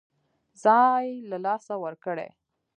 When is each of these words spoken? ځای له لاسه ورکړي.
ځای 0.63 1.05
له 1.29 1.37
لاسه 1.45 1.73
ورکړي. 1.83 2.29